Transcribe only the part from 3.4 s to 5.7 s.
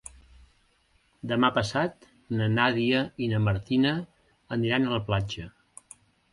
Martina aniran a la platja.